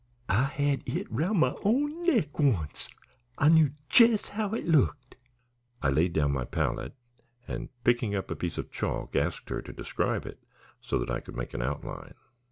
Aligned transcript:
I 0.29 0.45
had 0.45 0.81
it 0.87 1.05
roun' 1.11 1.37
my 1.41 1.53
own 1.63 2.01
neck 2.05 2.39
once; 2.39 2.89
I 3.37 3.49
knew 3.49 3.73
jes' 3.93 4.29
how 4.29 4.49
it 4.55 4.65
looked." 4.67 5.15
I 5.79 5.91
laid 5.91 6.13
down 6.13 6.31
my 6.31 6.43
palette, 6.43 6.95
and 7.47 7.69
picking 7.83 8.15
up 8.15 8.31
a 8.31 8.35
piece 8.35 8.57
of 8.57 8.71
chalk 8.71 9.15
asked 9.15 9.49
her 9.49 9.61
to 9.61 9.71
describe 9.71 10.25
it 10.25 10.43
so 10.81 10.97
that 10.97 11.11
I 11.11 11.19
could 11.19 11.35
make 11.35 11.53
an 11.53 11.61
outline. 11.61 12.15